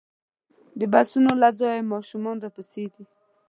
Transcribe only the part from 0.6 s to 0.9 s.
د